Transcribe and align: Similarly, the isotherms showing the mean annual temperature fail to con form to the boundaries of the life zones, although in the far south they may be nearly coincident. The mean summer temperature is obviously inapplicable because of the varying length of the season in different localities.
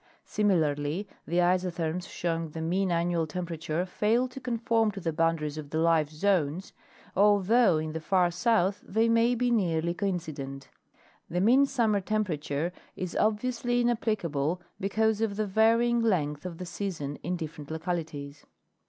Similarly, 0.25 1.07
the 1.27 1.37
isotherms 1.41 2.07
showing 2.07 2.49
the 2.49 2.59
mean 2.61 2.91
annual 2.91 3.27
temperature 3.27 3.85
fail 3.85 4.27
to 4.29 4.39
con 4.39 4.57
form 4.57 4.89
to 4.93 4.99
the 4.99 5.13
boundaries 5.13 5.59
of 5.59 5.69
the 5.69 5.77
life 5.77 6.09
zones, 6.09 6.73
although 7.15 7.77
in 7.77 7.91
the 7.91 7.99
far 7.99 8.31
south 8.31 8.83
they 8.83 9.07
may 9.07 9.35
be 9.35 9.51
nearly 9.51 9.93
coincident. 9.93 10.71
The 11.29 11.39
mean 11.39 11.67
summer 11.67 12.01
temperature 12.01 12.73
is 12.95 13.15
obviously 13.15 13.79
inapplicable 13.81 14.59
because 14.79 15.21
of 15.21 15.35
the 15.35 15.45
varying 15.45 15.99
length 16.01 16.47
of 16.47 16.57
the 16.57 16.65
season 16.65 17.17
in 17.17 17.37
different 17.37 17.69
localities. 17.69 18.47